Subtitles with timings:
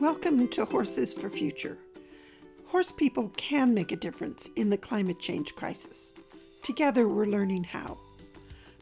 [0.00, 1.78] Welcome to Horses for Future.
[2.66, 6.12] Horse people can make a difference in the climate change crisis.
[6.62, 7.96] Together, we're learning how.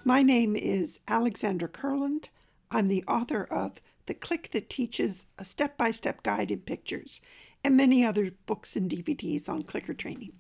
[0.05, 2.31] My name is Alexandra Kurland.
[2.73, 7.21] I'm the author of The Click That Teaches, a step by step guide in pictures,
[7.63, 10.33] and many other books and DVDs on clicker training.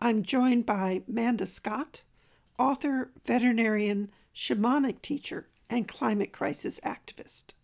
[0.00, 2.04] I'm joined by Manda Scott,
[2.60, 7.54] author, veterinarian, shamanic teacher, and climate crisis activist.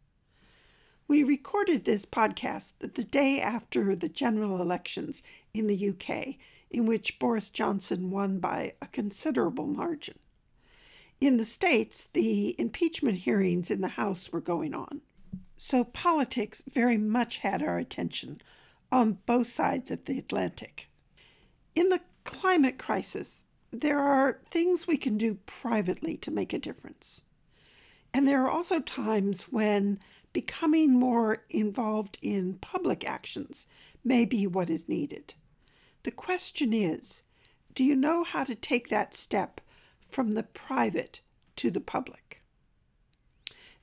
[1.09, 5.23] We recorded this podcast the day after the general elections
[5.55, 6.35] in the UK,
[6.69, 10.19] in which Boris Johnson won by a considerable margin.
[11.21, 15.01] In the States, the impeachment hearings in the House were going on.
[15.57, 18.41] So politics very much had our attention
[18.91, 20.89] on both sides of the Atlantic.
[21.77, 27.23] In the climate crisis, there are things we can do privately to make a difference.
[28.13, 30.01] And there are also times when
[30.37, 33.67] becoming more involved in public actions
[34.05, 35.33] may be what is needed.
[36.03, 37.23] The question is
[37.75, 39.63] do you know how to take that step
[40.11, 41.21] from the private
[41.57, 42.43] to the public?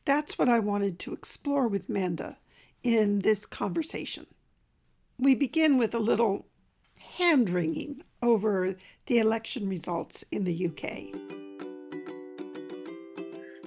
[0.05, 2.37] That's what I wanted to explore with Manda
[2.83, 4.27] in this conversation.
[5.17, 6.45] We begin with a little
[7.17, 8.75] hand wringing over
[9.07, 11.42] the election results in the UK.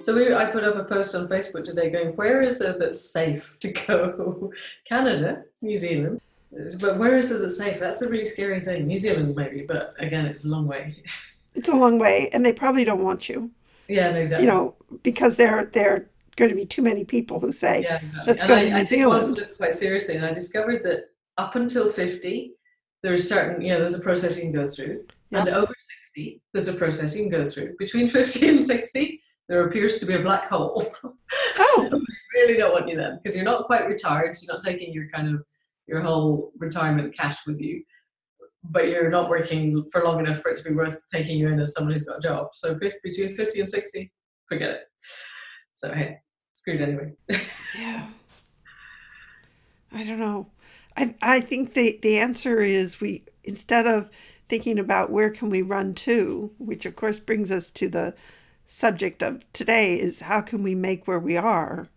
[0.07, 3.11] So we, I put up a post on Facebook today going, where is it that's
[3.11, 4.53] safe to go?
[4.87, 6.21] Canada, New Zealand.
[6.79, 7.77] But where is it that's safe?
[7.77, 8.87] That's the really scary thing.
[8.87, 10.95] New Zealand, maybe, but again, it's a long way.
[11.55, 13.51] It's a long way, and they probably don't want you.
[13.89, 14.45] Yeah, no, exactly.
[14.45, 17.97] You know, because there there are going to be too many people who say, yeah,
[17.97, 18.23] exactly.
[18.27, 21.09] "Let's and go I, to New I Zealand." It quite seriously, and I discovered that
[21.37, 22.53] up until fifty,
[23.03, 25.47] there's certain, you know, there's a process you can go through, Yep.
[25.47, 27.75] and over sixty, there's a process you can go through.
[27.77, 30.83] Between fifty and sixty, there appears to be a black hole.
[31.59, 34.63] Oh, I really don't want you then because you're not quite retired, so you're not
[34.63, 35.43] taking your kind of
[35.85, 37.83] your whole retirement cash with you,
[38.63, 41.59] but you're not working for long enough for it to be worth taking you in
[41.59, 42.49] as someone who's got a job.
[42.53, 44.11] So 50, between 50 and 60,
[44.47, 44.81] forget it.
[45.73, 46.19] So hey,
[46.53, 47.13] screwed anyway.
[47.77, 48.07] yeah.
[49.91, 50.47] I don't know.
[50.95, 54.09] I I think the the answer is we instead of
[54.49, 58.15] thinking about where can we run to, which of course brings us to the
[58.67, 61.87] subject of today is how can we make where we are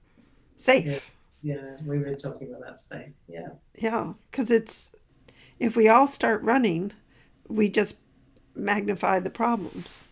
[0.56, 1.10] safe.
[1.42, 3.12] yeah, we were talking about that today.
[3.28, 3.48] Yeah.
[3.76, 4.92] Yeah, because it's
[5.58, 6.92] if we all start running,
[7.48, 7.96] we just
[8.54, 10.04] magnify the problems.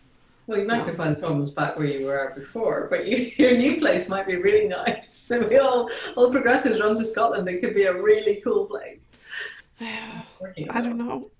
[0.47, 4.09] Well, you magnify the problems back where you were before, but you, your new place
[4.09, 5.13] might be really nice.
[5.29, 7.47] So we all, all progressives run to Scotland.
[7.47, 9.21] It could be a really cool place.
[9.81, 11.31] I don't know.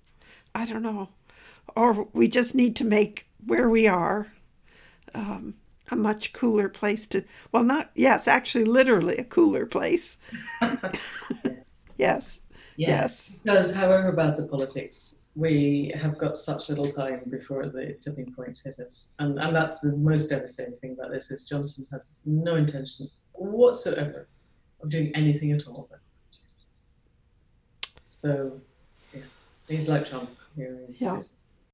[0.55, 1.09] I don't know.
[1.75, 4.27] Or we just need to make where we are
[5.13, 5.55] um,
[5.91, 7.23] a much cooler place to.
[7.51, 10.17] Well, not yes, actually, literally a cooler place.
[11.97, 12.39] Yes.
[12.77, 13.35] Yes.
[13.43, 18.63] Because, however bad the politics, we have got such little time before the tipping points
[18.63, 22.55] hit us, and and that's the most devastating thing about this is Johnson has no
[22.55, 24.29] intention whatsoever
[24.81, 25.89] of doing anything at all.
[28.07, 28.61] So,
[29.13, 29.21] yeah,
[29.67, 30.29] he's like Trump.
[30.55, 31.19] He's Yeah.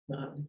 [0.09, 0.47] not happening.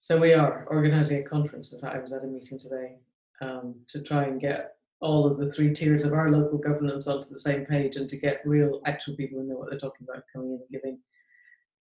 [0.00, 1.72] So we are organising a conference.
[1.72, 2.98] In fact, I was at a meeting today
[3.42, 7.28] um, to try and get all of the three tiers of our local governance onto
[7.28, 10.22] the same page and to get real actual people who know what they're talking about
[10.32, 11.00] coming in and giving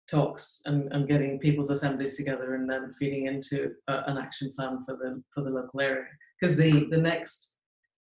[0.09, 4.95] talks and, and getting people's assemblies together and then feeding into an action plan for
[4.95, 6.05] the for the local area
[6.39, 7.55] because the the next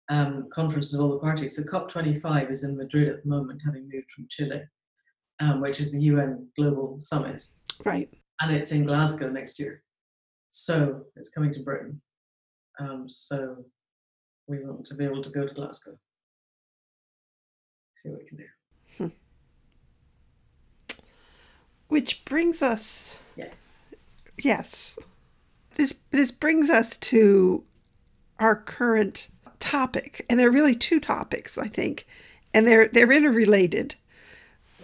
[0.09, 3.89] um, conference of all the parties so COP25 is in Madrid at the moment having
[3.93, 4.63] moved from Chile
[5.41, 7.45] um, which is the UN Global Summit
[7.85, 8.09] Right.
[8.41, 9.83] and it's in Glasgow next year
[10.51, 12.01] so it's coming to Britain
[12.79, 13.65] um, so
[14.47, 15.93] we want to be able to go to Glasgow
[17.95, 18.45] see what we can do
[21.89, 23.71] Which brings us yes
[24.45, 24.99] yes.
[25.77, 27.65] This this brings us to
[28.39, 29.29] our current
[29.59, 32.07] topic, and there are really two topics, I think,
[32.53, 33.95] and they're they're interrelated.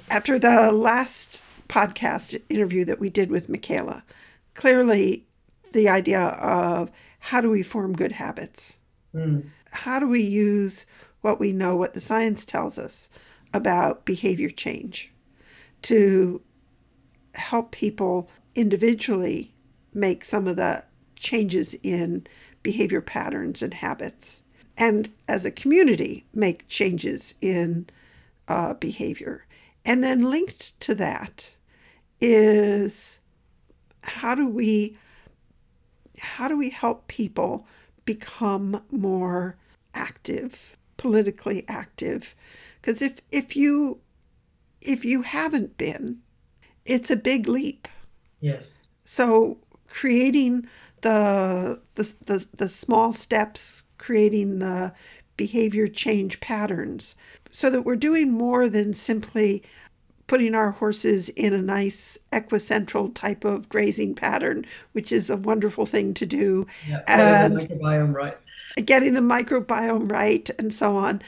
[0.09, 4.05] After the last podcast interview that we did with Michaela,
[4.55, 5.26] clearly
[5.77, 8.79] the idea of how do we form good habits?
[9.15, 9.51] Mm.
[9.71, 10.87] How do we use
[11.21, 13.11] what we know, what the science tells us
[13.53, 15.13] about behavior change
[15.83, 16.41] to
[17.35, 19.53] help people individually
[19.93, 20.85] make some of the
[21.15, 22.27] changes in
[22.63, 24.43] behavior patterns and habits,
[24.77, 27.87] and as a community, make changes in
[28.49, 29.45] uh, behavior.
[29.85, 31.55] And then linked to that
[32.21, 33.21] is
[34.03, 34.97] how do we
[36.19, 37.67] how do we help people
[38.05, 39.57] become more
[39.95, 42.35] active politically active
[42.81, 43.99] because if if you
[44.81, 46.19] if you haven't been
[46.85, 47.89] it's a big leap
[48.41, 48.89] Yes.
[49.05, 49.59] so
[49.89, 50.67] creating
[51.03, 54.93] the the the, the small steps creating the
[55.37, 57.15] behavior change patterns
[57.51, 59.63] so that we're doing more than simply
[60.27, 65.87] putting our horses in a nice equicentral type of grazing pattern which is a wonderful
[65.87, 67.03] thing to do Yeah.
[67.07, 68.39] And- Getting the microbiome right.
[68.85, 71.23] getting the microbiome right and so on.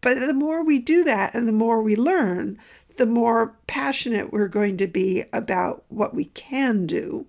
[0.00, 2.56] But the more we do that and the more we learn,
[2.96, 7.26] the more passionate we're going to be about what we can do,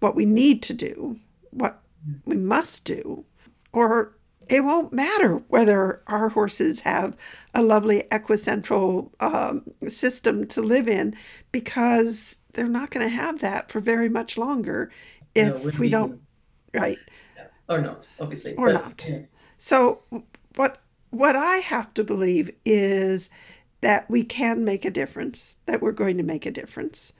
[0.00, 1.18] what we need to do,
[1.50, 1.80] what
[2.24, 3.24] we must do,
[3.72, 4.12] or
[4.50, 7.16] it won't matter whether our horses have
[7.54, 11.14] a lovely equicentral um, system to live in
[11.52, 14.90] because they're not going to have that for very much longer
[15.36, 16.20] if we'll we be- don't,
[16.74, 16.98] right?
[17.68, 18.56] Or not, obviously.
[18.56, 19.06] Or but, not.
[19.08, 19.20] yeah.
[19.56, 20.02] So
[20.56, 23.30] what what I have to believe is
[23.80, 27.12] that we can make a difference, that we're going to make a difference.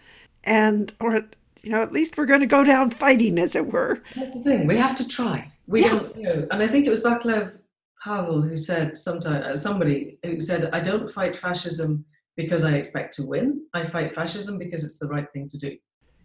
[0.43, 1.27] And or
[1.63, 4.03] you know, at least we're going to go down fighting as it were.
[4.17, 4.67] That's the thing.
[4.67, 5.53] We have to try.
[5.71, 5.91] We Yeah.
[5.91, 6.49] don't know.
[6.51, 7.57] And I think it was Vaclav
[8.03, 12.05] Havel who said sometime uh, somebody who said, "I don't fight fascism
[12.37, 13.65] because I expect to win.
[13.73, 15.77] I fight fascism because it's the right thing to do."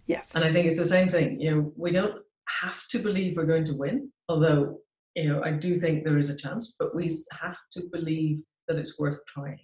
[0.07, 0.35] Yes.
[0.35, 1.39] And I think it's the same thing.
[1.39, 2.23] You know, we don't
[2.63, 4.81] have to believe we're going to win, although
[5.15, 7.07] you know I do think there is a chance, but we
[7.43, 9.59] have to believe that it's worth trying.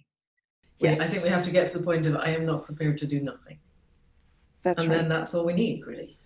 [0.80, 2.98] We- I think we have to get to the point of I am not prepared
[2.98, 3.58] to do nothing,
[4.62, 4.96] That's and right.
[4.98, 6.18] then that's all we need, really.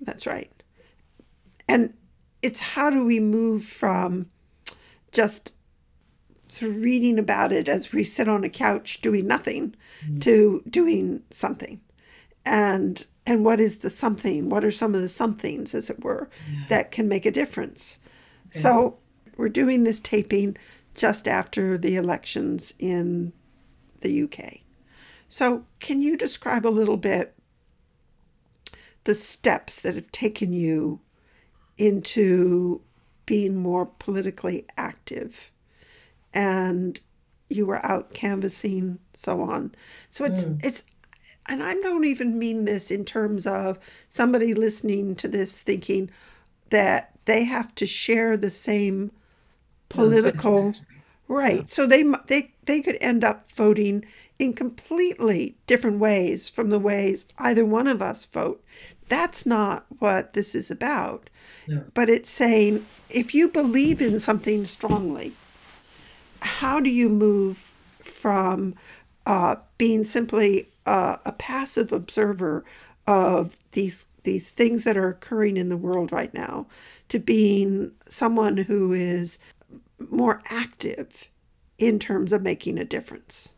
[0.00, 0.52] That's right.
[1.68, 1.94] And
[2.42, 4.30] it's how do we move from
[5.12, 5.52] just
[6.48, 10.18] sort of reading about it as we sit on a couch doing nothing mm-hmm.
[10.18, 11.80] to doing something.
[12.44, 14.48] And and what is the something?
[14.48, 16.30] What are some of the somethings, as it were,
[16.68, 17.98] that can make a difference?
[18.50, 18.98] So
[19.36, 20.56] we're doing this taping
[20.94, 23.32] just after the elections in
[24.00, 24.60] the UK.
[25.28, 27.34] So can you describe a little bit
[29.04, 31.00] the steps that have taken you
[31.80, 32.82] into
[33.26, 35.50] being more politically active.
[36.34, 37.00] And
[37.48, 39.74] you were out canvassing so on.
[40.10, 40.58] So it's hmm.
[40.62, 40.84] it's
[41.46, 43.78] and i don't even mean this in terms of
[44.08, 46.10] somebody listening to this thinking
[46.68, 49.10] that they have to share the same
[49.88, 50.74] political
[51.28, 51.70] right.
[51.70, 54.04] So they they they could end up voting
[54.40, 58.64] in completely different ways from the ways either one of us vote.
[59.08, 61.28] That's not what this is about.
[61.68, 61.84] No.
[61.94, 65.34] but it's saying if you believe in something strongly
[66.40, 68.74] how do you move from
[69.26, 72.64] uh, being simply uh, a passive observer
[73.06, 76.66] of these these things that are occurring in the world right now
[77.08, 79.38] to being someone who is
[80.10, 81.28] more active
[81.78, 83.52] in terms of making a difference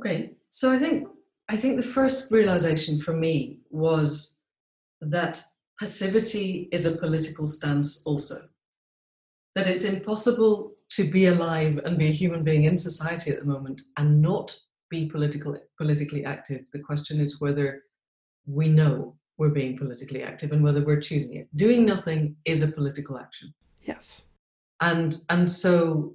[0.00, 1.08] Okay, so I think
[1.48, 4.40] I think the first realization for me was
[5.00, 5.42] that
[5.78, 8.48] passivity is a political stance also.
[9.54, 13.44] That it's impossible to be alive and be a human being in society at the
[13.44, 14.56] moment and not
[14.88, 16.62] be political politically active.
[16.72, 17.82] The question is whether
[18.46, 21.48] we know we're being politically active and whether we're choosing it.
[21.56, 23.52] Doing nothing is a political action
[23.82, 24.26] yes
[24.80, 26.14] and and so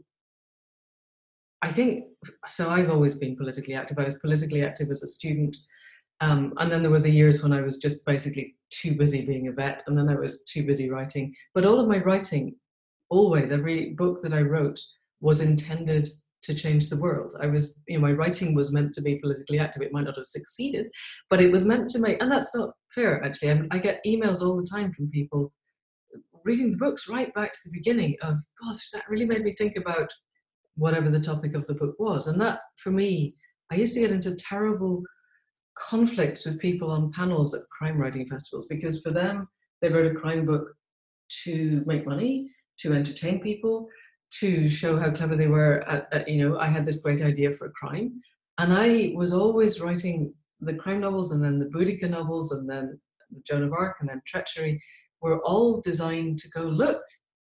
[1.65, 2.05] i think
[2.47, 3.97] so i've always been politically active.
[3.97, 5.55] I was politically active as a student
[6.21, 9.47] um, and then there were the years when i was just basically too busy being
[9.47, 11.33] a vet and then i was too busy writing.
[11.53, 12.55] But all of my writing
[13.09, 14.79] always every book that i wrote
[15.21, 16.07] was intended
[16.43, 17.33] to change the world.
[17.41, 19.81] I was you know my writing was meant to be politically active.
[19.81, 20.87] It might not have succeeded
[21.29, 23.51] but it was meant to make and that's not fair actually.
[23.51, 25.51] I, I get emails all the time from people
[26.45, 29.75] reading the books right back to the beginning of gosh that really made me think
[29.75, 30.09] about
[30.75, 32.27] whatever the topic of the book was.
[32.27, 33.35] And that for me
[33.71, 35.03] i used to get into terrible
[35.77, 39.47] conflicts with people on panels at crime writing festivals because for them
[39.81, 40.67] they wrote a crime book
[41.43, 43.87] to make money to entertain people
[44.31, 47.51] to show how clever they were at, at you know i had this great idea
[47.51, 48.21] for a crime.
[48.57, 52.99] And i was always writing the crime novels and then the boudica novels and then
[53.47, 54.81] joan of arc and then treachery
[55.21, 57.01] were all designed to go look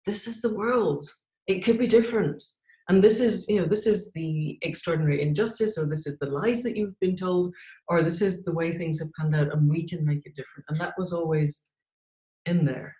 [0.05, 1.09] this is the world.
[1.47, 2.43] It could be different
[2.87, 6.61] and this is you know this is the extraordinary injustice or this is the lies
[6.63, 7.53] that you've been told
[7.87, 10.65] or this is the way things have panned out and we can make it different.
[10.69, 11.69] And that was always
[12.45, 12.95] in there.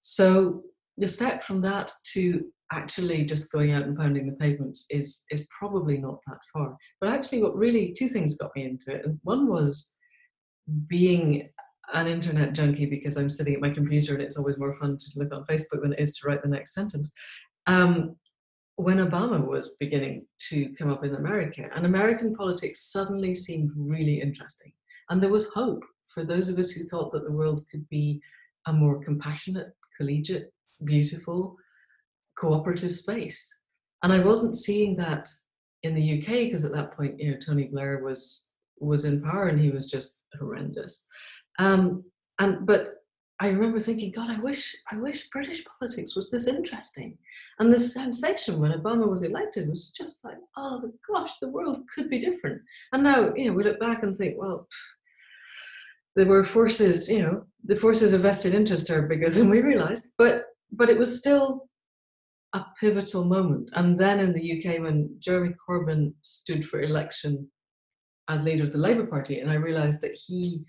[0.00, 0.62] So
[0.96, 5.46] the step from that to actually just going out and pounding the pavements is is
[5.58, 6.76] probably not that far.
[7.00, 9.06] But actually what really two things got me into it.
[9.22, 9.94] One was
[10.86, 11.48] being
[11.94, 15.10] an internet junkie because I'm sitting at my computer and it's always more fun to
[15.16, 17.12] look on Facebook than it is to write the next sentence.
[17.66, 18.16] Um,
[18.78, 24.20] when Obama was beginning to come up in America, and American politics suddenly seemed really
[24.20, 24.72] interesting.
[25.10, 28.20] And there was hope for those of us who thought that the world could be
[28.66, 30.52] a more compassionate, collegiate,
[30.84, 31.56] beautiful,
[32.38, 33.52] cooperative space.
[34.04, 35.28] And I wasn't seeing that
[35.82, 39.48] in the UK because at that point, you know, Tony Blair was was in power
[39.48, 41.04] and he was just horrendous.
[41.58, 42.04] Um,
[42.38, 42.97] and but
[43.40, 47.16] I remember thinking, God, I wish I wish British politics was this interesting.
[47.58, 52.10] And the sensation when Obama was elected was just like, oh gosh, the world could
[52.10, 52.60] be different.
[52.92, 54.66] And now, you know, we look back and think, well,
[56.16, 60.14] there were forces, you know, the forces of vested interest are bigger than we realized.
[60.18, 61.68] But but it was still
[62.54, 63.70] a pivotal moment.
[63.74, 67.48] And then in the UK, when Jeremy Corbyn stood for election
[68.28, 70.64] as leader of the Labour Party, and I realized that he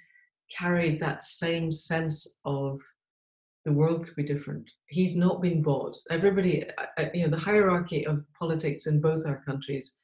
[0.55, 2.79] carried that same sense of
[3.65, 4.69] the world could be different.
[4.87, 5.97] He's not been bought.
[6.09, 6.65] Everybody,
[7.13, 10.01] you know, the hierarchy of politics in both our countries,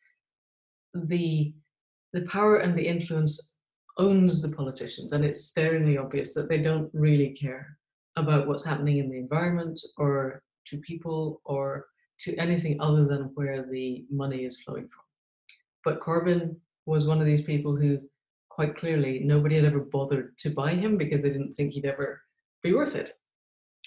[0.93, 1.53] the
[2.13, 3.55] the power and the influence
[3.97, 7.77] owns the politicians, and it's staringly obvious that they don't really care
[8.15, 11.87] about what's happening in the environment or to people or
[12.19, 15.03] to anything other than where the money is flowing from.
[15.83, 17.99] But Corbyn was one of these people who
[18.55, 22.21] quite clearly nobody had ever bothered to buy him because they didn't think he'd ever
[22.63, 23.11] be worth it.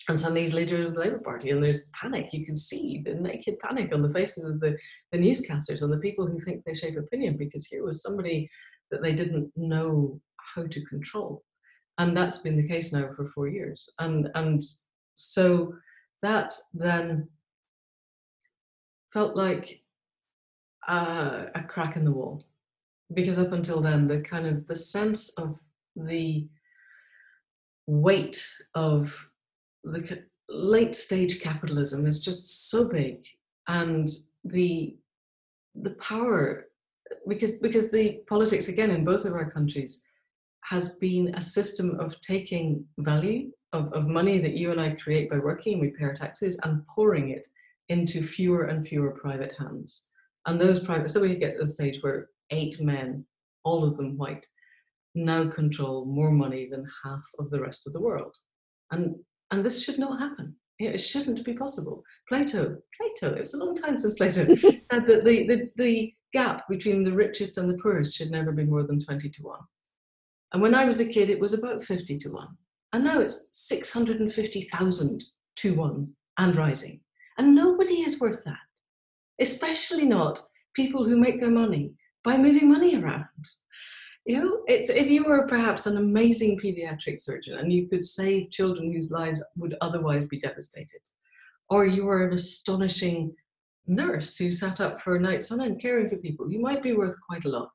[0.08, 2.32] And he's leader of the Labour Party, and there's panic.
[2.32, 4.78] You can see the naked panic on the faces of the,
[5.10, 8.48] the newscasters and the people who think they shape opinion because here was somebody
[8.90, 10.20] that they didn't know
[10.54, 11.42] how to control.
[11.98, 13.92] And that's been the case now for four years.
[13.98, 14.62] And and
[15.14, 15.74] so
[16.22, 17.28] that then
[19.12, 19.82] felt like
[20.86, 22.44] a, a crack in the wall
[23.14, 25.58] because up until then the kind of the sense of
[25.96, 26.46] the
[27.86, 29.28] weight of
[29.84, 33.24] the late stage capitalism is just so big
[33.68, 34.08] and
[34.44, 34.96] the
[35.82, 36.66] the power
[37.28, 40.04] because because the politics again in both of our countries
[40.64, 45.30] has been a system of taking value of, of money that you and I create
[45.30, 47.46] by working, we pay our taxes, and pouring it
[47.88, 50.10] into fewer and fewer private hands.
[50.46, 53.24] And those private, so we get to the stage where eight men,
[53.64, 54.46] all of them white,
[55.14, 58.34] now control more money than half of the rest of the world.
[58.90, 59.16] And,
[59.50, 60.56] and this should not happen.
[60.78, 62.04] It shouldn't be possible.
[62.28, 66.68] Plato, Plato, it was a long time since Plato, said that the, the, the gap
[66.68, 69.58] between the richest and the poorest should never be more than 20 to 1.
[70.52, 72.48] And when I was a kid, it was about 50 to 1.
[72.92, 75.24] And now it's 650,000
[75.56, 77.00] to 1 and rising.
[77.38, 78.56] And nobody is worth that,
[79.40, 80.40] especially not
[80.74, 81.92] people who make their money
[82.28, 83.44] by moving money around.
[84.26, 88.50] You know, it's if you were perhaps an amazing pediatric surgeon and you could save
[88.50, 91.00] children whose lives would otherwise be devastated,
[91.70, 93.34] or you were an astonishing
[93.86, 97.16] nurse who sat up for nights on end caring for people, you might be worth
[97.26, 97.70] quite a lot.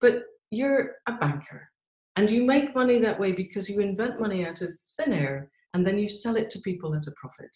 [0.00, 0.22] But
[0.52, 1.68] you're a banker
[2.14, 5.84] and you make money that way because you invent money out of thin air and
[5.84, 7.54] then you sell it to people at a profit.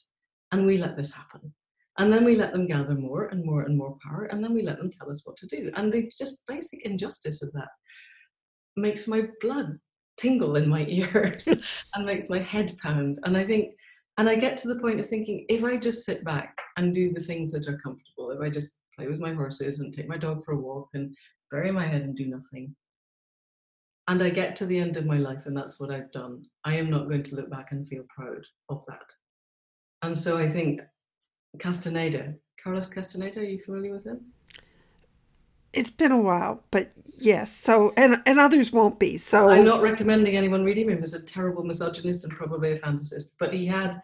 [0.51, 1.55] And we let this happen.
[2.01, 4.63] And then we let them gather more and more and more power, and then we
[4.63, 5.71] let them tell us what to do.
[5.75, 7.69] And the just basic injustice of that
[8.75, 9.79] makes my blood
[10.17, 11.47] tingle in my ears
[11.95, 13.19] and makes my head pound.
[13.25, 13.75] And I think,
[14.17, 17.13] and I get to the point of thinking, if I just sit back and do
[17.13, 20.17] the things that are comfortable, if I just play with my horses and take my
[20.17, 21.15] dog for a walk and
[21.51, 22.75] bury my head and do nothing,
[24.09, 26.77] and I get to the end of my life and that's what I've done, I
[26.77, 29.05] am not going to look back and feel proud of that.
[30.01, 30.81] And so I think
[31.59, 32.35] Castaneda.
[32.63, 34.21] Carlos Castaneda, are you familiar with him?
[35.73, 36.91] It's been a while, but
[37.21, 37.53] yes.
[37.53, 39.19] So and and others won't be.
[39.19, 40.89] So I'm not recommending anyone read him.
[40.89, 43.35] He was a terrible misogynist and probably a fantasist.
[43.39, 44.03] But he had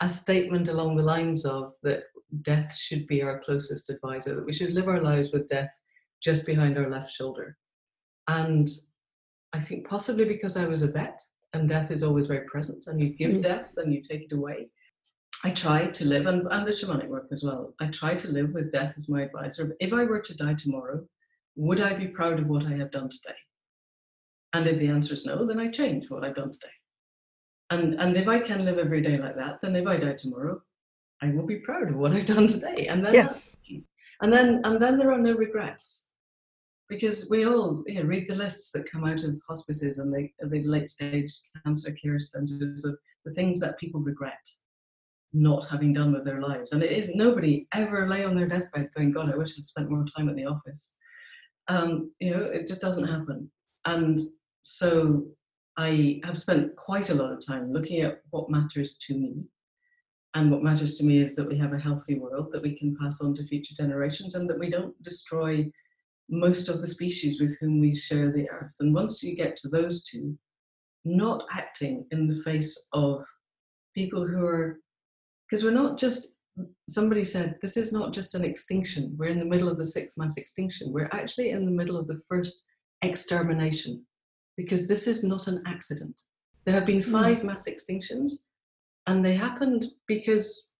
[0.00, 2.04] a statement along the lines of that
[2.42, 5.70] death should be our closest advisor, that we should live our lives with death
[6.22, 7.56] just behind our left shoulder.
[8.28, 8.68] And
[9.52, 11.20] I think possibly because I was a vet
[11.54, 13.42] and death is always very present and you give mm.
[13.42, 14.68] death and you take it away.
[15.44, 18.50] I try to live, and, and the shamanic work as well, I try to live
[18.52, 19.76] with death as my advisor.
[19.78, 21.06] If I were to die tomorrow,
[21.54, 23.36] would I be proud of what I have done today?
[24.52, 26.72] And if the answer is no, then I change what I've done today.
[27.70, 30.60] And, and if I can live every day like that, then if I die tomorrow,
[31.22, 32.86] I will be proud of what I've done today.
[32.88, 33.56] And then yes.
[34.22, 36.12] and then and then there are no regrets.
[36.88, 40.30] Because we all you know, read the lists that come out of hospices and the,
[40.48, 41.30] the late stage
[41.62, 44.38] cancer care centres of the things that people regret
[45.32, 46.72] not having done with their lives.
[46.72, 49.90] And it is nobody ever lay on their deathbed going, God, I wish I'd spent
[49.90, 50.94] more time at the office.
[51.68, 53.50] Um, you know, it just doesn't happen.
[53.84, 54.18] And
[54.62, 55.26] so
[55.76, 59.44] I have spent quite a lot of time looking at what matters to me
[60.34, 62.96] And what matters to me is that we have a healthy world that we can
[62.96, 65.70] pass on to future generations and that we don't destroy
[66.28, 68.76] most of the species with whom we share the earth.
[68.80, 70.36] And once you get to those two,
[71.04, 73.24] not acting in the face of
[73.94, 74.80] people who are,
[75.48, 76.36] because we're not just,
[76.88, 79.14] somebody said, this is not just an extinction.
[79.16, 80.92] We're in the middle of the sixth mass extinction.
[80.92, 82.64] We're actually in the middle of the first
[83.02, 84.04] extermination
[84.56, 86.20] because this is not an accident.
[86.64, 87.12] There have been hmm.
[87.12, 87.44] five mm.
[87.44, 88.32] mass extinctions,
[89.06, 90.72] and they happened because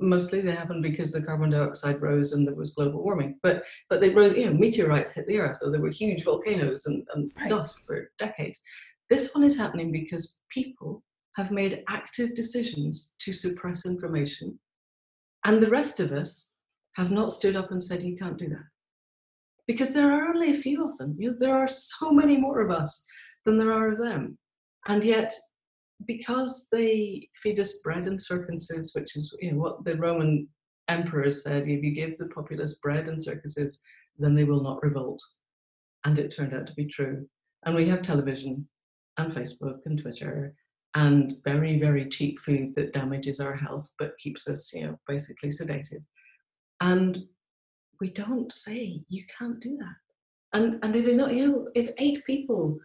[0.00, 3.38] mostly they happened because the carbon dioxide rose and there was global warming.
[3.42, 6.86] But but they rose, you know, meteorites hit the earth, or there were huge volcanoes
[6.86, 7.48] and, and right.
[7.48, 8.60] dust for decades.
[9.08, 11.02] This one is happening because people
[11.36, 14.58] have made active decisions to suppress information,
[15.44, 16.54] and the rest of us
[16.96, 18.68] have not stood up and said, "You can't do that,"
[19.66, 21.16] because there are only a few of them.
[21.18, 23.04] You know, there are so many more of us
[23.44, 24.38] than there are of them,
[24.86, 25.32] and yet
[26.06, 30.48] because they feed us bread and circuses, which is you know, what the Roman
[30.88, 33.80] emperors said: if you give the populace bread and circuses,
[34.18, 35.22] then they will not revolt.
[36.04, 37.28] And it turned out to be true.
[37.64, 38.68] And we have television
[39.18, 40.54] and Facebook and Twitter
[40.94, 45.50] and very, very cheap food that damages our health but keeps us, you know, basically
[45.50, 46.02] sedated.
[46.80, 47.18] And
[48.00, 50.58] we don't say you can't do that.
[50.58, 52.78] And and if know, you know, if eight people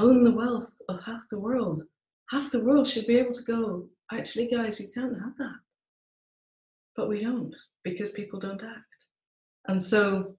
[0.00, 1.82] own the wealth of half the world,
[2.30, 5.56] half the world should be able to go, actually, guys, you can't have that.
[6.96, 7.54] But we don't
[7.84, 9.06] because people don't act.
[9.68, 10.36] And so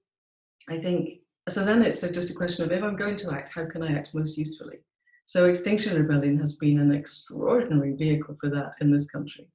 [0.69, 3.65] I think, so then it's just a question of if I'm going to act, how
[3.65, 4.77] can I act most usefully?
[5.25, 9.47] So Extinction Rebellion has been an extraordinary vehicle for that in this country.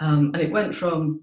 [0.00, 1.22] Um, and it went from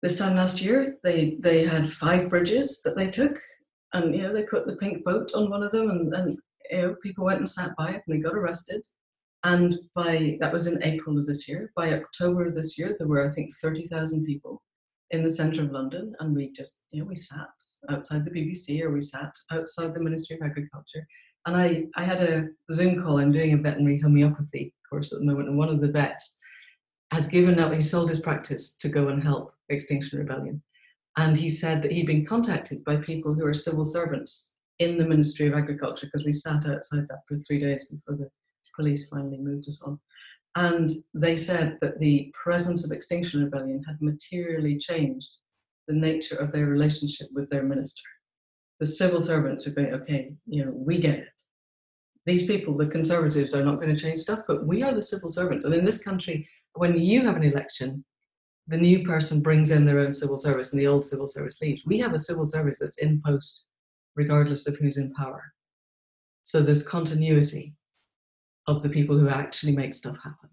[0.00, 3.38] this time last year, they, they had five bridges that they took
[3.92, 6.36] and you know they put the pink boat on one of them and, and
[6.70, 8.82] you know people went and sat by it and they got arrested
[9.44, 11.72] and by that was in April of this year.
[11.74, 14.62] By October of this year, there were I think thirty thousand people
[15.10, 17.48] in the centre of London, and we just you know we sat
[17.90, 21.06] outside the BBC or we sat outside the Ministry of Agriculture.
[21.46, 23.18] And I I had a Zoom call.
[23.18, 26.38] I'm doing a veterinary homeopathy course at the moment, and one of the vets
[27.12, 27.72] has given up.
[27.72, 30.62] He sold his practice to go and help Extinction Rebellion,
[31.16, 35.06] and he said that he'd been contacted by people who are civil servants in the
[35.06, 38.30] Ministry of Agriculture because we sat outside that for three days before the
[38.76, 39.98] police finally moved us on.
[40.54, 45.30] And they said that the presence of Extinction Rebellion had materially changed
[45.88, 48.08] the nature of their relationship with their minister.
[48.80, 51.28] The civil servants are going, okay, you know, we get it.
[52.24, 55.28] These people, the conservatives, are not going to change stuff, but we are the civil
[55.28, 55.64] servants.
[55.64, 58.04] And in this country, when you have an election,
[58.68, 61.82] the new person brings in their own civil service and the old civil service leaves.
[61.84, 63.66] We have a civil service that's in post
[64.14, 65.52] regardless of who's in power.
[66.42, 67.74] So there's continuity
[68.66, 70.50] of the people who actually make stuff happen.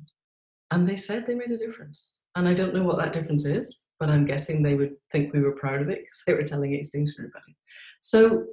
[0.71, 2.21] And they said they made a difference.
[2.35, 5.41] And I don't know what that difference is, but I'm guessing they would think we
[5.41, 7.55] were proud of it because they were telling Extinction Rebellion.
[7.99, 8.45] So,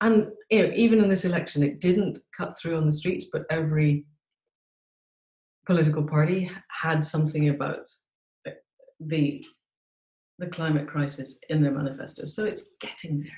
[0.00, 3.46] and you know, even in this election, it didn't cut through on the streets, but
[3.50, 4.04] every
[5.66, 7.88] political party had something about
[9.00, 9.44] the
[10.38, 12.26] the climate crisis in their manifesto.
[12.26, 13.32] So it's getting there.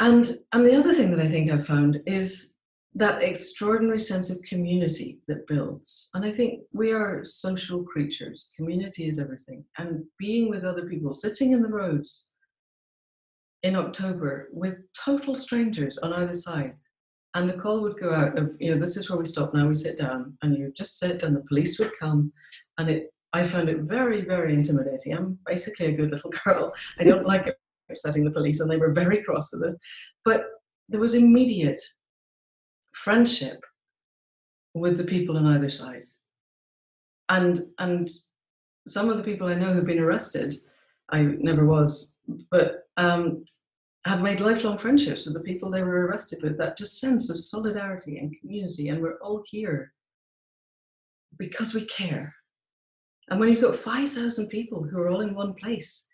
[0.00, 2.54] And and the other thing that I think I've found is
[2.94, 6.10] that extraordinary sense of community that builds.
[6.14, 8.50] And I think we are social creatures.
[8.56, 9.64] Community is everything.
[9.78, 12.31] And being with other people, sitting in the roads
[13.62, 16.74] in October with total strangers on either side.
[17.34, 19.66] And the call would go out of, you know, this is where we stop now,
[19.66, 22.32] we sit down, and you just sit, and the police would come.
[22.76, 25.14] And it, I found it very, very intimidating.
[25.14, 26.72] I'm basically a good little girl.
[26.98, 27.56] I don't like
[27.88, 29.78] upsetting the police, and they were very cross with us.
[30.24, 30.44] But
[30.88, 31.80] there was immediate
[32.92, 33.60] friendship
[34.74, 36.04] with the people on either side.
[37.28, 38.10] And and
[38.86, 40.54] some of the people I know who've been arrested,
[41.10, 42.16] I never was,
[42.50, 43.44] but um,
[44.04, 46.58] have made lifelong friendships with the people they were arrested with.
[46.58, 49.92] That just sense of solidarity and community, and we're all here
[51.38, 52.34] because we care.
[53.30, 56.08] And when you've got 5,000 people who are all in one place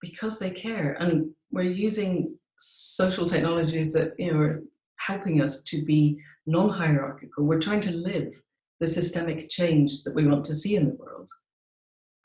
[0.00, 4.62] because they care, and we're using social technologies that you know are
[4.98, 7.44] helping us to be non hierarchical.
[7.44, 8.34] We're trying to live
[8.80, 11.28] the systemic change that we want to see in the world.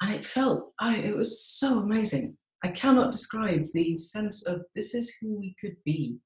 [0.02, 2.38] And it felt, I, it was so amazing.
[2.64, 6.18] I cannot describe the sense of this is who we could be.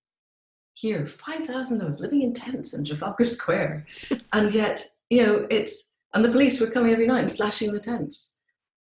[0.74, 3.86] Here, 5,000 of us living in tents in Trafalgar Square.
[4.34, 7.80] and yet, you know, it's, and the police were coming every night and slashing the
[7.80, 8.40] tents.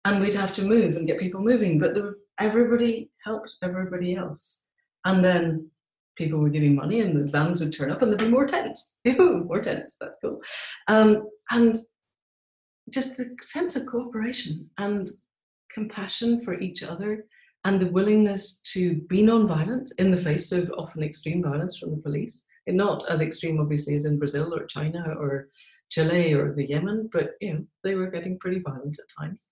[0.05, 1.79] And we'd have to move and get people moving.
[1.79, 1.95] But
[2.39, 4.67] everybody helped everybody else.
[5.05, 5.69] And then
[6.17, 8.99] people were giving money and the vans would turn up and there'd be more tents.
[9.19, 10.41] more tents, that's cool.
[10.87, 11.75] Um, and
[12.89, 15.07] just the sense of cooperation and
[15.71, 17.25] compassion for each other
[17.63, 22.01] and the willingness to be non-violent in the face of often extreme violence from the
[22.01, 22.45] police.
[22.67, 25.49] And not as extreme, obviously, as in Brazil or China or
[25.89, 29.47] Chile or the Yemen, but you know, they were getting pretty violent at times.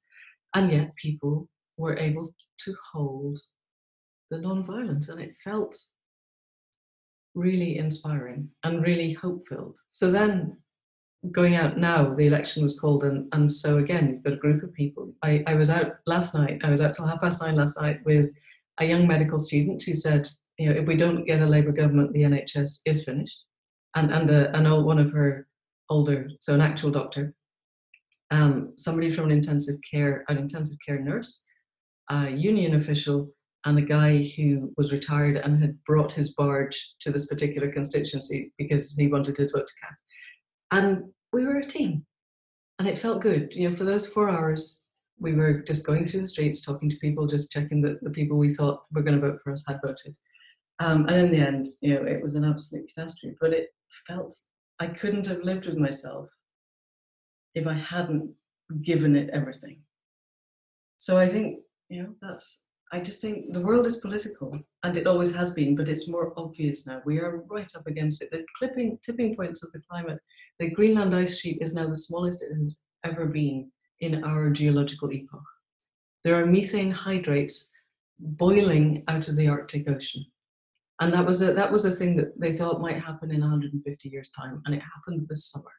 [0.53, 3.39] And yet people were able to hold
[4.29, 5.77] the non-violence and it felt
[7.35, 9.77] really inspiring and really hope-filled.
[9.89, 10.57] So then
[11.31, 14.63] going out now, the election was called, and, and so again, you've got a group
[14.63, 15.13] of people.
[15.23, 17.99] I, I was out last night, I was out till half past nine last night
[18.05, 18.31] with
[18.79, 22.13] a young medical student who said, you know, if we don't get a Labour government,
[22.13, 23.43] the NHS is finished.
[23.95, 25.47] And, and a, an old, one of her
[25.89, 27.33] older, so an actual doctor,
[28.31, 31.45] um, somebody from an intensive care, an intensive care nurse,
[32.09, 33.29] a union official,
[33.65, 38.51] and a guy who was retired and had brought his barge to this particular constituency
[38.57, 39.95] because he wanted his vote to count.
[40.71, 41.03] And
[41.35, 42.05] we were a team.
[42.79, 43.49] And it felt good.
[43.51, 44.85] You know, for those four hours,
[45.19, 48.37] we were just going through the streets, talking to people, just checking that the people
[48.37, 50.15] we thought were going to vote for us had voted.
[50.79, 53.37] Um, and in the end, you know, it was an absolute catastrophe.
[53.39, 53.69] But it
[54.07, 54.33] felt
[54.79, 56.29] I couldn't have lived with myself
[57.53, 58.31] if I hadn't
[58.81, 59.81] given it everything.
[60.97, 65.07] So I think, you know, that's I just think the world is political, and it
[65.07, 67.01] always has been, but it's more obvious now.
[67.03, 68.29] We are right up against it.
[68.31, 70.19] The clipping, tipping points of the climate.
[70.59, 73.71] The Greenland ice sheet is now the smallest it has ever been
[74.01, 75.41] in our geological epoch.
[76.23, 77.71] There are methane hydrates
[78.19, 80.25] boiling out of the Arctic Ocean,
[81.01, 84.09] and that was a that was a thing that they thought might happen in 150
[84.09, 85.73] years' time, and it happened this summer.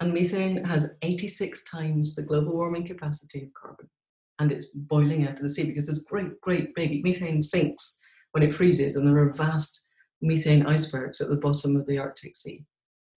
[0.00, 3.90] And methane has 86 times the global warming capacity of carbon
[4.40, 8.00] and it's boiling out of the sea because there's great, great big methane sinks
[8.32, 9.86] when it freezes, and there are vast
[10.22, 12.64] methane icebergs at the bottom of the Arctic Sea.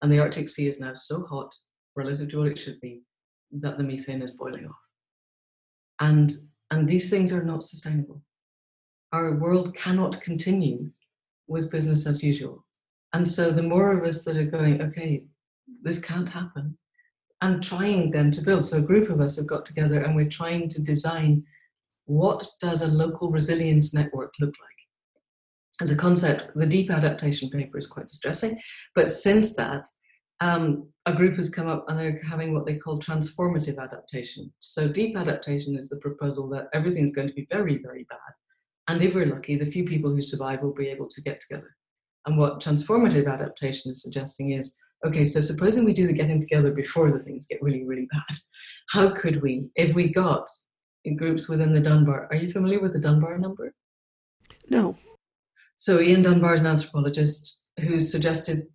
[0.02, 1.54] And the Arctic Sea is now so hot
[1.96, 3.02] relative to what it should be
[3.52, 4.76] that the methane is boiling off.
[6.00, 6.32] And,
[6.70, 8.20] and these things are not sustainable.
[9.12, 10.90] Our world cannot continue
[11.46, 12.66] with business as usual.
[13.12, 15.24] And so the more of us that are going, okay,
[15.82, 16.76] this can't happen,
[17.44, 18.64] and trying then to build.
[18.64, 21.44] So a group of us have got together and we're trying to design
[22.06, 25.82] what does a local resilience network look like?
[25.82, 28.58] As a concept, the deep adaptation paper is quite distressing,
[28.94, 29.86] but since that,
[30.40, 34.50] um, a group has come up and they're having what they call transformative adaptation.
[34.60, 38.32] So deep adaptation is the proposal that everything's going to be very, very bad.
[38.88, 41.76] And if we're lucky, the few people who survive will be able to get together.
[42.26, 44.76] And what transformative adaptation is suggesting is
[45.06, 48.36] okay, so supposing we do the getting together before the things get really, really bad,
[48.90, 50.46] how could we, if we got
[51.04, 53.74] in groups within the Dunbar, are you familiar with the Dunbar number?
[54.70, 54.96] No.
[55.76, 58.68] So Ian Dunbar is an anthropologist who suggested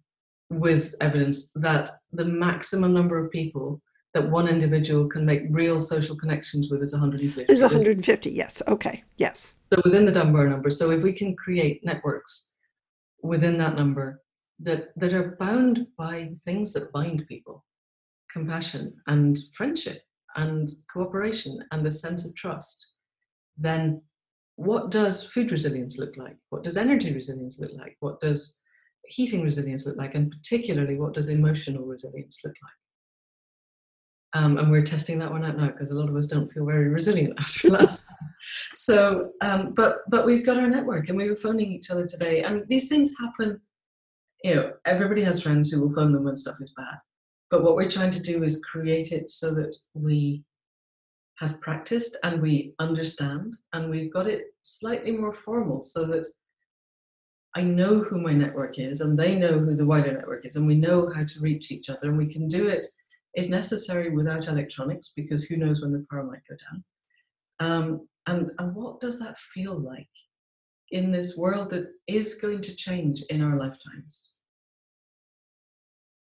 [0.49, 3.81] with evidence that the maximum number of people
[4.13, 7.51] that one individual can make real social connections with is 150.
[7.51, 8.61] Is 150, yes.
[8.67, 9.55] Okay, yes.
[9.71, 12.53] So within the Dunbar number, so if we can create networks
[13.21, 14.21] within that number
[14.59, 17.65] that that are bound by things that bind people.
[18.31, 20.01] Compassion and friendship
[20.35, 22.91] and cooperation and a sense of trust.
[23.57, 24.01] Then
[24.55, 26.35] what does food resilience look like?
[26.49, 27.95] What does energy resilience look like?
[28.01, 28.59] What does
[29.05, 30.15] heating resilience look like?
[30.15, 34.43] And particularly what does emotional resilience look like?
[34.43, 36.65] Um, and we're testing that one out now because a lot of us don't feel
[36.65, 38.29] very resilient after last time.
[38.73, 42.43] So, um, but but we've got our network, and we were phoning each other today,
[42.43, 43.59] and these things happen
[44.43, 46.97] you know, everybody has friends who will phone them when stuff is bad.
[47.49, 50.43] But what we're trying to do is create it so that we
[51.39, 56.27] have practiced and we understand and we've got it slightly more formal so that
[57.55, 60.67] I know who my network is and they know who the wider network is and
[60.67, 62.85] we know how to reach each other and we can do it
[63.33, 66.83] if necessary without electronics because who knows when the power might go down.
[67.61, 70.09] Um, and, and what does that feel like
[70.91, 74.31] in this world that is going to change in our lifetimes?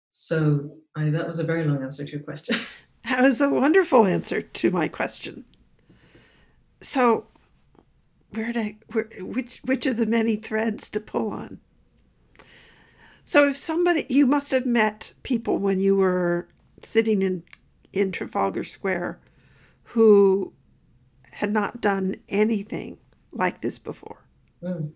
[0.08, 2.58] So I, that was a very long answer to your question.
[3.04, 5.46] That was a wonderful answer to my question.
[6.82, 7.26] So,
[8.32, 11.58] where to, where, which which of the many threads to pull on?
[13.24, 16.48] So, if somebody you must have met people when you were
[16.82, 17.44] sitting in
[17.92, 19.18] in Trafalgar Square
[19.84, 20.52] who
[21.32, 22.98] had not done anything
[23.32, 24.27] like this before.
[24.62, 24.92] Mm.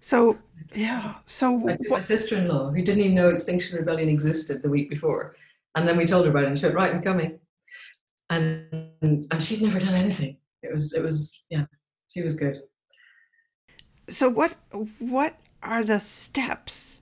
[0.00, 0.38] So
[0.74, 5.36] yeah, so my, sister-in-law who didn't even know Extinction Rebellion existed the week before,
[5.74, 7.38] and then we told her about it, and she went, "Right, I'm coming,"
[8.30, 8.66] and
[9.02, 10.36] and she'd never done anything.
[10.62, 11.66] It was it was yeah,
[12.08, 12.58] she was good.
[14.08, 14.56] So what
[14.98, 17.00] what are the steps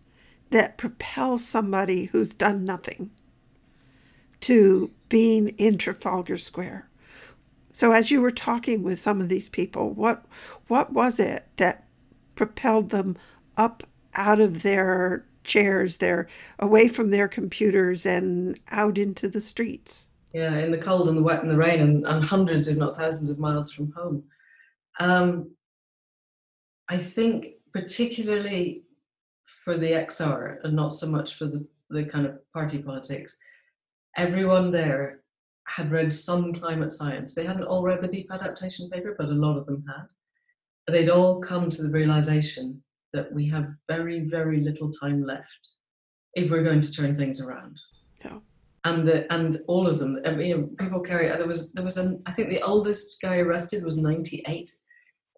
[0.50, 3.10] that propel somebody who's done nothing
[4.40, 6.88] to being in Trafalgar Square.
[7.80, 10.26] So as you were talking with some of these people, what
[10.68, 11.86] what was it that
[12.34, 13.16] propelled them
[13.56, 20.08] up out of their chairs, their away from their computers and out into the streets?
[20.34, 22.96] Yeah, in the cold and the wet and the rain and, and hundreds, if not
[22.96, 24.24] thousands of miles from home.
[24.98, 25.50] Um,
[26.90, 28.82] I think particularly
[29.64, 33.38] for the XR and not so much for the, the kind of party politics,
[34.18, 35.19] everyone there
[35.70, 37.34] had read some climate science.
[37.34, 40.06] They hadn't all read the deep adaptation paper, but a lot of them had.
[40.92, 45.68] They'd all come to the realization that we have very, very little time left
[46.34, 47.76] if we're going to turn things around.
[48.24, 48.38] Yeah.
[48.84, 51.28] And the and all of them, I mean, people carry.
[51.28, 54.70] There was there was an I think the oldest guy arrested was 98,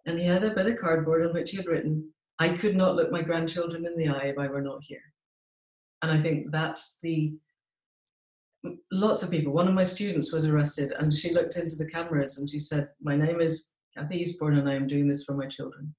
[0.06, 2.94] and he had a bit of cardboard on which he had written, "I could not
[2.94, 5.02] look my grandchildren in the eye if I were not here."
[6.02, 7.32] And I think that's the
[8.90, 9.52] lots of people.
[9.52, 12.88] One of my students was arrested and she looked into the cameras and she said,
[13.00, 15.94] My name is Kathy Eastbourne and I am doing this for my children.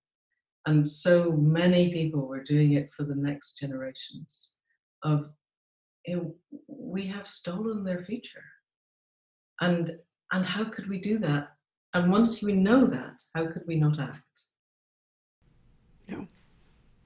[0.66, 4.56] And so many people were doing it for the next generations
[5.04, 5.30] of
[6.06, 6.36] you know,
[6.68, 8.44] we have stolen their future.
[9.62, 9.98] And
[10.32, 11.50] and how could we do that?
[11.94, 14.24] And once we know that, how could we not act?
[16.08, 16.26] Yeah.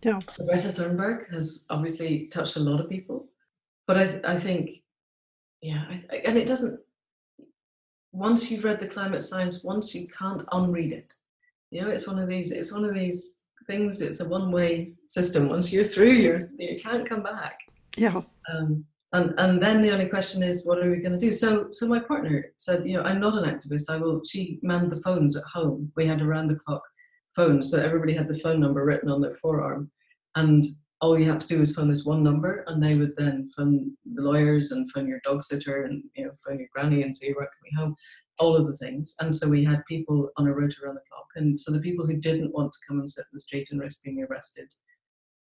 [0.02, 0.20] Yeah.
[0.20, 3.28] So Greta Thunberg has obviously touched a lot of people.
[3.86, 4.84] But I, I think
[5.62, 6.80] yeah I, and it doesn't
[8.18, 11.14] once you've read the climate science once you can't unread it.
[11.72, 14.88] You know it's one of these it's one of these things it's a one way
[15.06, 15.50] system.
[15.50, 17.60] Once you're through you're you can't come back.
[17.96, 18.22] Yeah.
[18.52, 21.32] Um, and and then the only question is what are we going to do?
[21.32, 23.90] So so my partner said you know i'm not an activist.
[23.90, 25.92] I will she manned the phones at home.
[25.96, 26.84] We had around the clock
[27.36, 29.92] phones so everybody had the phone number written on their forearm.
[30.36, 30.64] And
[31.02, 33.96] all you had to do was phone this one number and they would then phone
[34.16, 37.28] the lawyers and phone your dog sitter and you know phone your granny and say
[37.28, 37.96] you can we home.
[38.40, 39.16] All of the things.
[39.20, 42.06] And so we had people on a route around the clock and so the people
[42.06, 44.72] who didn't want to come and sit in the street and risk being arrested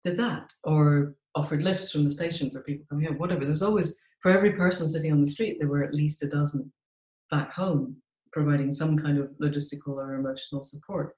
[0.02, 3.40] did that or offered lifts from the station for people coming home whatever.
[3.40, 6.28] There was always for every person sitting on the street there were at least a
[6.28, 6.72] dozen
[7.30, 7.96] back home
[8.32, 11.14] providing some kind of logistical or emotional support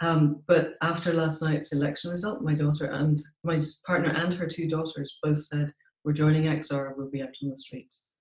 [0.00, 4.68] um, but after last night's election result, my daughter and my partner and her two
[4.68, 5.72] daughters both said,
[6.04, 8.12] We're joining XR, we'll be out on the streets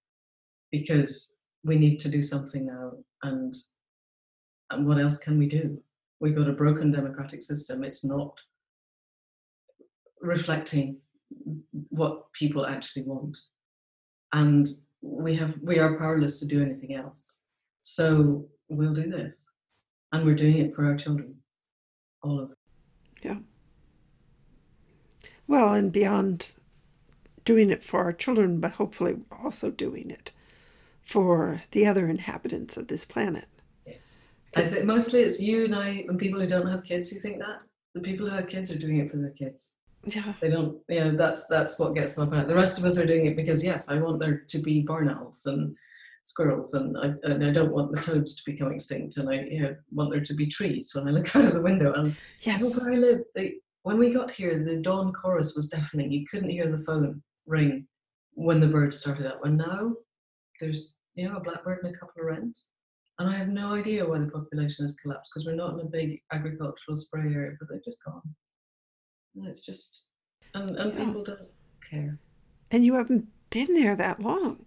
[0.72, 2.92] because we need to do something now.
[3.24, 3.54] And,
[4.70, 5.82] and what else can we do?
[6.20, 7.84] We've got a broken democratic system.
[7.84, 8.40] It's not
[10.22, 10.98] reflecting
[11.90, 13.38] what people actually want.
[14.32, 14.68] And
[15.02, 17.42] we have we are powerless to do anything else.
[17.82, 19.50] So we'll do this.
[20.12, 21.36] And we're doing it for our children
[22.24, 22.58] all of them.
[23.22, 23.38] Yeah.
[25.48, 26.56] Well, and beyond
[27.46, 30.32] doing it for our children, but hopefully also doing it
[31.02, 33.48] for the other inhabitants of this planet.
[33.86, 34.20] Yes.
[34.56, 37.40] I say mostly it's you and I and people who don't have kids who think
[37.40, 37.60] that.
[37.94, 39.72] The people who have kids are doing it for their kids.
[40.06, 40.34] Yeah.
[40.42, 43.06] They don't you know, that's that's what gets them up The rest of us are
[43.06, 45.76] doing it because yes, I want there to be barn owls and
[46.26, 49.62] squirrels and I, and I don't want the toads to become extinct and I you
[49.62, 51.94] know, want there to be trees when I look out of the window.
[51.94, 52.80] And yes.
[52.80, 56.12] where I live they, when we got here the dawn chorus was deafening.
[56.12, 57.88] You couldn't hear the phone ring
[58.36, 59.94] when the birds started up and now
[60.60, 62.68] there's you know a blackbird and a couple of wrens
[63.20, 65.90] and I have no idea why the population has collapsed because we're not in a
[65.90, 68.22] big agricultural spray area but they're just gone.
[69.36, 70.06] And it's just
[70.54, 71.06] and, and yeah.
[71.06, 71.50] people don't
[71.88, 72.18] care.
[72.72, 74.66] And you haven't been there that long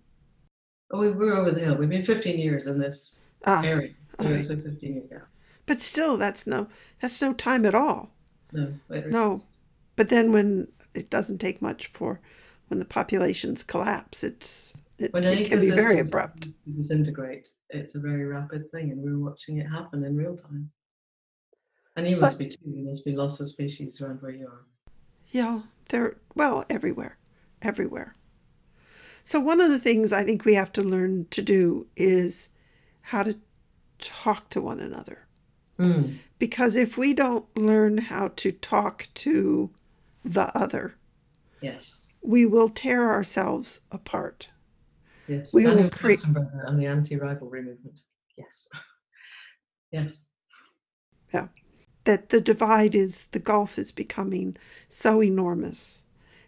[0.90, 1.76] Oh, we were over the hill.
[1.76, 3.92] We've been 15 years in this ah, area.
[4.18, 4.50] So right.
[4.50, 5.28] a 15 year gap.
[5.66, 6.68] But still, that's no
[7.00, 8.10] that's no time at all.
[8.52, 8.72] No.
[8.88, 9.42] No.
[9.96, 12.20] But then when it doesn't take much for
[12.68, 16.48] when the populations collapse, it's it, it can be very abrupt.
[16.74, 17.48] Disintegrate.
[17.70, 20.70] It's a very rapid thing, and we're watching it happen in real time.
[21.96, 22.58] And you must be too.
[22.64, 24.64] You must be lots of species around where you are.
[25.32, 27.18] Yeah, they're well everywhere,
[27.60, 28.15] everywhere.
[29.26, 32.50] So, one of the things I think we have to learn to do is
[33.02, 33.36] how to
[33.98, 35.26] talk to one another.
[35.80, 36.18] Mm.
[36.38, 39.70] Because if we don't learn how to talk to
[40.24, 40.94] the other,
[41.60, 44.48] yes, we will tear ourselves apart.
[45.26, 48.00] Yes, we Daniel will create and the anti-rivalry movement.
[48.38, 48.68] Yes,
[49.90, 50.24] yes,
[51.34, 51.48] yeah.
[52.04, 54.56] That the divide is the gulf is becoming
[54.88, 56.04] so enormous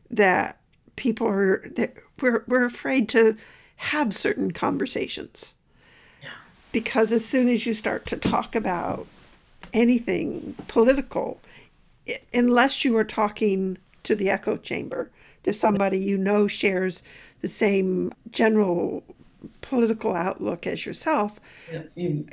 [0.09, 0.58] that
[0.99, 3.37] people are that we're we're afraid to
[3.77, 5.55] have certain conversations.
[6.23, 6.31] Yeah.
[6.73, 9.07] Because as soon as you start to talk about
[9.73, 11.41] anything political,
[12.35, 15.11] unless you are talking to the echo chamber,
[15.45, 17.03] to somebody you know shares
[17.41, 19.05] the same general
[19.61, 21.41] political outlook as yourself,
[21.73, 22.27] Yeah, you,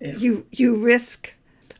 [0.00, 0.16] yeah.
[0.16, 1.34] you you risk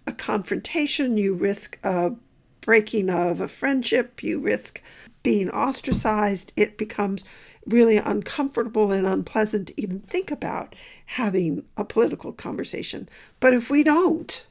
[0.06, 2.12] a confrontation, you risk a
[2.60, 4.82] breaking of a friendship, you risk
[5.28, 6.54] being ostracized.
[6.56, 7.22] It becomes
[7.66, 13.06] really uncomfortable and unpleasant to even think about having a political conversation.
[13.38, 14.46] But if we don't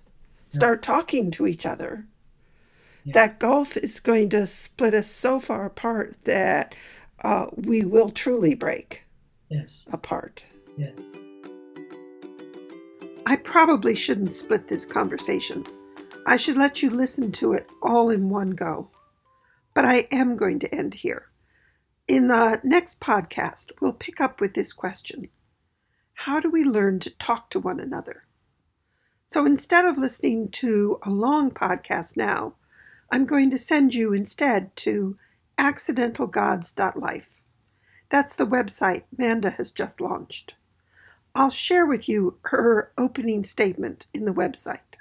[0.51, 2.05] start talking to each other,
[3.03, 3.13] Yeah.
[3.13, 6.75] that gulf is going to split us so far apart that
[7.23, 9.03] uh, we will truly break
[9.49, 10.45] yes, apart.
[10.77, 10.99] yes.
[13.25, 15.65] I probably shouldn't split this conversation.
[16.27, 18.89] I should let you listen to it all in one go.
[19.77, 21.27] But I am going to end here.
[22.07, 25.29] In the next podcast, we'll pick up with this question
[26.25, 28.23] How do we learn to talk to one another?
[29.27, 32.55] So instead of listening to a long podcast now,
[33.11, 35.15] I'm going to send you instead to
[35.59, 37.43] accidentalgods.life.
[38.09, 40.55] That's the website Manda has just launched.
[41.35, 44.97] I'll share with you her opening statement in the website.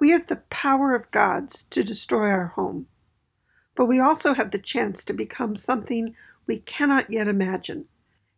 [0.00, 2.88] We have the power of gods to destroy our home,
[3.74, 6.14] but we also have the chance to become something
[6.46, 7.86] we cannot yet imagine,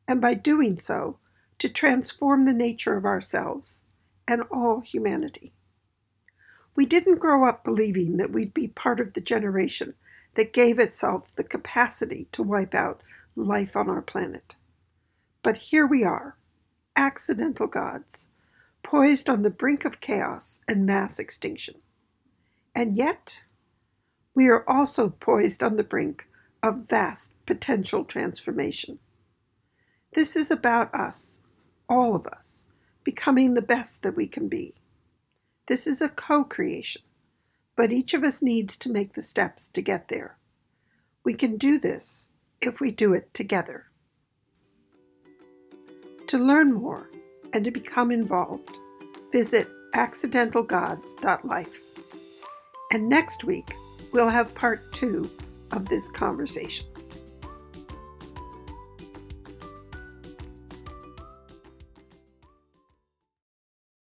[0.08, 1.18] and by doing so,
[1.58, 3.84] to transform the nature of ourselves
[4.28, 5.52] and all humanity.
[6.76, 9.94] We didn't grow up believing that we'd be part of the generation
[10.34, 13.02] that gave itself the capacity to wipe out
[13.34, 14.56] life on our planet.
[15.42, 16.36] But here we are,
[16.94, 18.30] accidental gods,
[18.82, 21.76] poised on the brink of chaos and mass extinction.
[22.74, 23.45] And yet,
[24.36, 26.28] we are also poised on the brink
[26.62, 28.98] of vast potential transformation.
[30.12, 31.40] This is about us,
[31.88, 32.66] all of us,
[33.02, 34.74] becoming the best that we can be.
[35.68, 37.02] This is a co creation,
[37.76, 40.36] but each of us needs to make the steps to get there.
[41.24, 42.28] We can do this
[42.60, 43.86] if we do it together.
[46.26, 47.10] To learn more
[47.54, 48.78] and to become involved,
[49.32, 51.82] visit accidentalgods.life.
[52.92, 53.72] And next week,
[54.16, 55.30] we'll have part two
[55.72, 56.86] of this conversation.